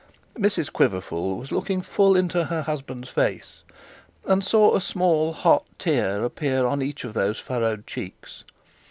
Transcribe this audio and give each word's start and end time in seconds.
Mrs 0.35 0.73
Quiverful 0.73 1.37
was 1.37 1.51
looking 1.51 1.83
full 1.83 2.15
into 2.15 2.45
her 2.45 2.63
husband's 2.63 3.09
face, 3.09 3.61
and 4.25 4.43
saw 4.43 4.73
a 4.75 4.81
small 4.81 5.31
hot 5.31 5.63
tear 5.77 6.25
appear 6.25 6.65
on 6.65 6.81
each 6.81 7.03
of 7.03 7.13
those 7.13 7.37
furrowed 7.37 7.85
cheeks. 7.85 8.43